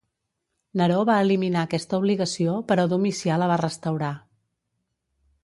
[0.79, 4.13] Neró va eliminar aquesta obligació però Domicià la va restaurar.